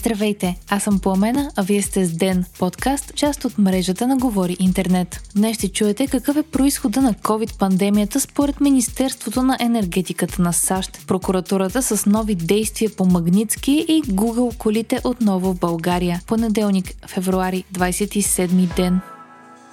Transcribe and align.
Здравейте, 0.00 0.56
аз 0.68 0.82
съм 0.82 0.98
Пламена, 0.98 1.50
а 1.56 1.62
вие 1.62 1.82
сте 1.82 2.06
с 2.06 2.12
Ден, 2.12 2.44
подкаст, 2.58 3.14
част 3.14 3.44
от 3.44 3.58
мрежата 3.58 4.06
на 4.06 4.16
Говори 4.16 4.56
Интернет. 4.60 5.20
Днес 5.36 5.56
ще 5.56 5.68
чуете 5.68 6.06
какъв 6.06 6.36
е 6.36 6.42
происхода 6.42 7.02
на 7.02 7.14
COVID-пандемията 7.14 8.18
според 8.18 8.60
Министерството 8.60 9.42
на 9.42 9.56
енергетиката 9.60 10.42
на 10.42 10.52
САЩ, 10.52 11.06
прокуратурата 11.06 11.82
с 11.82 12.06
нови 12.06 12.34
действия 12.34 12.90
по 12.96 13.04
Магницки 13.04 13.84
и 13.88 14.02
Google 14.02 14.56
колите 14.56 15.00
отново 15.04 15.52
в 15.52 15.58
България. 15.58 16.20
Понеделник, 16.26 16.94
февруари, 17.06 17.64
27 17.74 18.76
ден. 18.76 19.00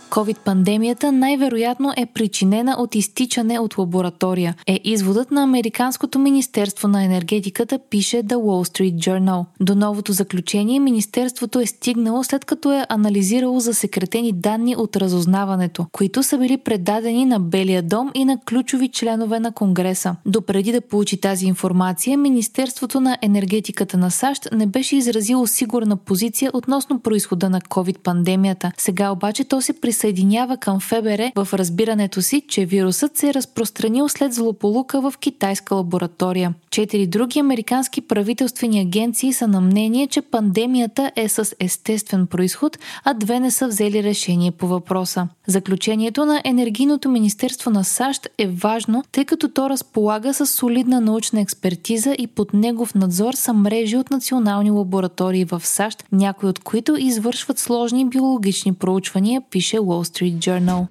COVID-пандемията 0.09 1.11
най-вероятно 1.11 1.93
е 1.97 2.05
причинена 2.05 2.75
от 2.79 2.95
изтичане 2.95 3.59
от 3.59 3.77
лаборатория, 3.77 4.55
е 4.67 4.79
изводът 4.83 5.31
на 5.31 5.43
Американското 5.43 6.19
Министерство 6.19 6.87
на 6.87 7.03
енергетиката, 7.03 7.79
пише 7.89 8.17
The 8.17 8.35
Wall 8.35 8.71
Street 8.71 8.95
Journal. 8.95 9.45
До 9.59 9.75
новото 9.75 10.13
заключение 10.13 10.79
Министерството 10.79 11.59
е 11.59 11.65
стигнало 11.65 12.23
след 12.23 12.45
като 12.45 12.71
е 12.71 12.85
анализирало 12.89 13.59
засекретени 13.59 14.31
данни 14.31 14.75
от 14.75 14.95
разузнаването, 14.95 15.85
които 15.91 16.23
са 16.23 16.37
били 16.37 16.57
предадени 16.57 17.25
на 17.25 17.39
Белия 17.39 17.83
дом 17.83 18.11
и 18.13 18.25
на 18.25 18.37
ключови 18.49 18.89
членове 18.89 19.39
на 19.39 19.51
Конгреса. 19.51 20.15
Допреди 20.25 20.71
да 20.71 20.81
получи 20.81 21.21
тази 21.21 21.45
информация, 21.45 22.17
Министерството 22.17 22.99
на 22.99 23.17
енергетиката 23.21 23.97
на 23.97 24.11
САЩ 24.11 24.47
не 24.53 24.67
беше 24.67 24.95
изразило 24.95 25.47
сигурна 25.47 25.97
позиция 25.97 26.51
относно 26.53 26.99
происхода 26.99 27.49
на 27.49 27.61
COVID-пандемията. 27.61 28.71
Сега 28.77 29.11
обаче 29.11 29.43
то 29.43 29.61
се 29.61 29.73
присъединява 29.73 29.96
присъединява 29.97 30.57
към 30.57 30.79
ФБР 30.79 31.31
в 31.35 31.53
разбирането 31.53 32.21
си, 32.21 32.41
че 32.47 32.65
вирусът 32.65 33.17
се 33.17 33.29
е 33.29 33.33
разпространил 33.33 34.09
след 34.09 34.33
злополука 34.33 35.01
в 35.01 35.13
китайска 35.19 35.75
лаборатория. 35.75 36.53
Четири 36.71 37.07
други 37.07 37.39
американски 37.39 38.01
правителствени 38.01 38.81
агенции 38.81 39.33
са 39.33 39.47
на 39.47 39.61
мнение, 39.61 40.07
че 40.07 40.21
пандемията 40.21 41.11
е 41.15 41.29
с 41.29 41.55
естествен 41.59 42.27
происход, 42.27 42.77
а 43.03 43.13
две 43.13 43.39
не 43.39 43.51
са 43.51 43.67
взели 43.67 44.03
решение 44.03 44.51
по 44.51 44.67
въпроса. 44.67 45.27
Заключението 45.47 46.25
на 46.25 46.41
Енергийното 46.45 47.09
министерство 47.09 47.71
на 47.71 47.83
САЩ 47.83 48.27
е 48.37 48.47
важно, 48.47 49.03
тъй 49.11 49.25
като 49.25 49.49
то 49.49 49.69
разполага 49.69 50.33
с 50.33 50.45
солидна 50.45 51.01
научна 51.01 51.41
експертиза 51.41 52.15
и 52.17 52.27
под 52.27 52.53
негов 52.53 52.95
надзор 52.95 53.33
са 53.33 53.53
мрежи 53.53 53.97
от 53.97 54.11
национални 54.11 54.71
лаборатории 54.71 55.45
в 55.45 55.61
САЩ, 55.63 56.03
някои 56.11 56.49
от 56.49 56.59
които 56.59 56.95
извършват 56.99 57.59
сложни 57.59 58.05
биологични 58.05 58.73
проучвания, 58.73 59.41
пише 59.51 59.79
Wall 59.87 60.03
Street 60.03 60.39
Journal. 60.39 60.89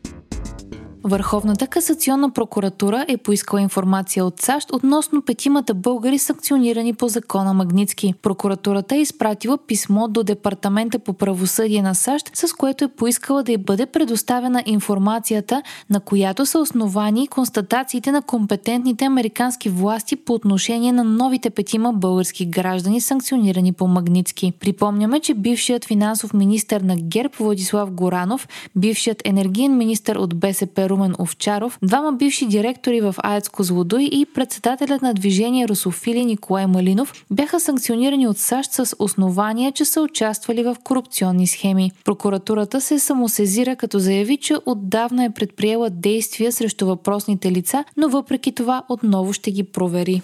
Върховната 1.08 1.66
касационна 1.66 2.30
прокуратура 2.30 3.04
е 3.08 3.16
поискала 3.16 3.62
информация 3.62 4.24
от 4.24 4.40
САЩ 4.40 4.72
относно 4.72 5.22
петимата 5.22 5.74
българи 5.74 6.18
санкционирани 6.18 6.94
по 6.94 7.08
закона 7.08 7.54
Магницки. 7.54 8.14
Прокуратурата 8.22 8.96
е 8.96 9.00
изпратила 9.00 9.58
писмо 9.58 10.08
до 10.08 10.22
Департамента 10.22 10.98
по 10.98 11.12
правосъдие 11.12 11.82
на 11.82 11.94
САЩ, 11.94 12.30
с 12.34 12.52
което 12.52 12.84
е 12.84 12.88
поискала 12.88 13.42
да 13.42 13.52
й 13.52 13.56
бъде 13.56 13.86
предоставена 13.86 14.62
информацията, 14.66 15.62
на 15.90 16.00
която 16.00 16.46
са 16.46 16.58
основани 16.58 17.28
констатациите 17.28 18.12
на 18.12 18.22
компетентните 18.22 19.04
американски 19.04 19.68
власти 19.68 20.16
по 20.16 20.32
отношение 20.32 20.92
на 20.92 21.04
новите 21.04 21.50
петима 21.50 21.92
български 21.92 22.46
граждани, 22.46 23.00
санкционирани 23.00 23.72
по 23.72 23.86
Магницки. 23.86 24.52
Припомняме, 24.60 25.20
че 25.20 25.34
бившият 25.34 25.84
финансов 25.84 26.34
министр 26.34 26.80
на 26.80 26.96
ГЕРБ 26.96 27.34
Владислав 27.38 27.90
Горанов, 27.90 28.48
бившият 28.77 29.22
енергиен 29.24 29.77
министр 29.77 30.20
от 30.20 30.36
БСП 30.36 30.88
Румен 30.97 31.14
Овчаров, 31.19 31.78
двама 31.83 32.12
бивши 32.12 32.47
директори 32.47 33.00
в 33.00 33.14
АЕЦ 33.19 33.48
Козлодуй 33.48 34.02
и 34.02 34.27
председателят 34.34 35.02
на 35.02 35.14
движение 35.14 35.69
Русофили 35.69 36.25
Николай 36.25 36.66
Малинов 36.66 37.25
бяха 37.30 37.61
санкционирани 37.61 38.28
от 38.28 38.39
САЩ 38.39 38.72
с 38.72 38.97
основания, 38.98 39.72
че 39.72 39.84
са 39.84 40.00
участвали 40.00 40.62
в 40.62 40.77
корупционни 40.84 41.46
схеми. 41.46 41.90
Прокуратурата 42.05 42.80
се 42.80 42.98
самосезира 42.98 43.77
като 43.77 43.98
заяви, 43.98 44.36
че 44.36 44.57
отдавна 44.67 45.24
е 45.24 45.30
предприела 45.30 45.90
действия 45.90 46.52
срещу 46.52 46.86
въпросните 46.86 47.52
лица, 47.52 47.84
но 47.96 48.08
въпреки 48.08 48.52
това 48.52 48.83
отново 48.89 49.33
ще 49.33 49.51
ги 49.51 49.63
провери. 49.63 50.23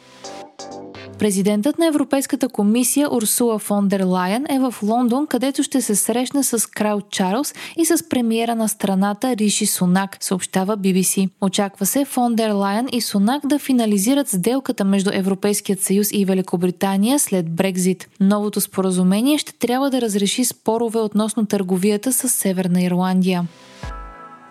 Президентът 1.23 1.79
на 1.79 1.87
Европейската 1.87 2.49
комисия 2.49 3.15
Урсула 3.15 3.59
фон 3.59 3.89
дер 3.89 4.01
Лайен 4.01 4.47
е 4.51 4.59
в 4.59 4.75
Лондон, 4.83 5.27
където 5.27 5.63
ще 5.63 5.81
се 5.81 5.97
срещне 5.97 6.43
с 6.43 6.71
крал 6.71 7.01
Чарлз 7.11 7.55
и 7.77 7.85
с 7.85 8.09
премиера 8.09 8.55
на 8.55 8.69
страната 8.69 9.37
Риши 9.37 9.67
Сунак, 9.67 10.17
съобщава 10.21 10.79
BBC. 10.79 11.29
Очаква 11.41 11.87
се 11.87 12.05
фон 12.05 12.35
дер 12.35 12.51
Лайен 12.51 12.89
и 12.93 13.01
Сунак 13.01 13.47
да 13.47 13.59
финализират 13.59 14.29
сделката 14.29 14.85
между 14.85 15.11
Европейският 15.15 15.81
съюз 15.81 16.09
и 16.13 16.25
Великобритания 16.25 17.19
след 17.19 17.51
Брекзит. 17.51 18.09
Новото 18.21 18.61
споразумение 18.61 19.39
ще 19.39 19.53
трябва 19.53 19.91
да 19.91 20.01
разреши 20.01 20.45
спорове 20.45 20.99
относно 20.99 21.47
търговията 21.47 22.13
с 22.13 22.29
Северна 22.29 22.83
Ирландия 22.83 23.45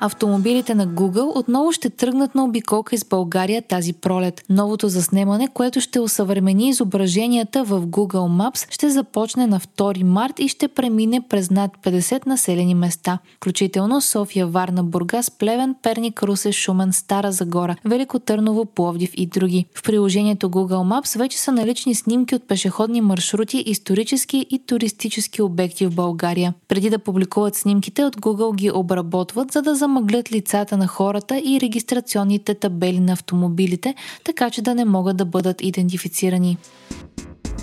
автомобилите 0.02 0.76
на 0.76 0.88
Google 0.88 1.32
отново 1.36 1.72
ще 1.72 1.90
тръгнат 1.90 2.36
на 2.36 2.44
обиколка 2.44 2.96
из 2.96 3.06
България 3.06 3.62
тази 3.62 3.94
пролет. 3.94 4.44
Новото 4.50 4.90
заснемане, 4.90 5.48
което 5.54 5.82
ще 5.82 6.00
усъвремени 6.00 6.70
изображенията 6.70 7.64
в 7.64 7.82
Google 7.82 8.52
Maps, 8.52 8.74
ще 8.74 8.90
започне 8.90 9.48
на 9.48 9.60
2 9.60 10.04
март 10.04 10.40
и 10.40 10.48
ще 10.48 10.68
премине 10.68 11.22
през 11.30 11.50
над 11.50 11.72
50 11.84 12.28
населени 12.28 12.76
места, 12.76 13.20
включително 13.36 14.02
София, 14.02 14.48
Варна, 14.48 14.84
Бургас, 14.84 15.32
Плевен, 15.32 15.76
Перник, 15.84 16.24
Русе, 16.24 16.52
Шумен, 16.52 16.94
Стара 16.94 17.32
Загора, 17.32 17.76
Велико 17.86 18.20
Търново, 18.20 18.66
Пловдив 18.66 19.12
и 19.14 19.26
други. 19.26 19.66
В 19.76 19.84
приложението 19.84 20.50
Google 20.50 21.02
Maps 21.02 21.18
вече 21.18 21.38
са 21.38 21.52
налични 21.52 21.96
снимки 21.96 22.36
от 22.36 22.48
пешеходни 22.48 23.02
маршрути, 23.02 23.64
исторически 23.66 24.46
и 24.50 24.60
туристически 24.66 25.42
обекти 25.42 25.86
в 25.86 25.96
България. 25.96 26.54
Преди 26.68 26.90
да 26.90 27.00
публикуват 27.00 27.56
снимките, 27.56 28.06
от 28.06 28.18
Google 28.18 28.56
ги 28.56 28.72
обработват, 28.72 29.52
за 29.52 29.62
да 29.62 29.76
замъглят 29.91 30.31
лицата 30.31 30.78
на 30.78 30.88
хората 30.88 31.41
и 31.46 31.59
регистрационните 31.62 32.53
табели 32.53 33.00
на 33.00 33.13
автомобилите, 33.13 33.96
така 34.24 34.50
че 34.50 34.62
да 34.62 34.75
не 34.75 34.85
могат 34.85 35.18
да 35.18 35.25
бъдат 35.25 35.62
идентифицирани. 35.62 36.57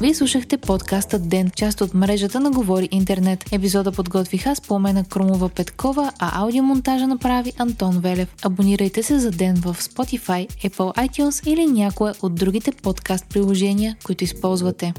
Вие 0.01 0.15
слушахте 0.15 0.57
подкаста 0.57 1.19
Ден, 1.19 1.51
част 1.57 1.81
от 1.81 1.95
мрежата 1.95 2.41
на 2.41 2.51
Говори 2.51 2.89
Интернет. 2.91 3.45
Епизода 3.53 3.93
подготвих 3.93 4.47
аз, 4.47 4.61
Пламена 4.61 5.05
Крумова 5.05 5.49
Петкова, 5.49 6.13
а 6.19 6.43
аудиомонтажа 6.43 7.07
направи 7.07 7.53
Антон 7.59 7.99
Велев. 7.99 8.35
Абонирайте 8.43 9.03
се 9.03 9.19
за 9.19 9.31
Ден 9.31 9.57
в 9.57 9.77
Spotify, 9.81 10.69
Apple 10.69 11.09
iTunes 11.09 11.49
или 11.51 11.67
някое 11.67 12.13
от 12.23 12.35
другите 12.35 12.73
подкаст 12.73 13.27
приложения, 13.29 13.97
които 14.05 14.25
използвате. 14.25 14.95